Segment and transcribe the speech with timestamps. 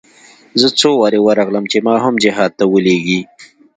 [0.61, 3.21] زه څو وارې ورغلم چې ما هم جهاد ته ولېږي.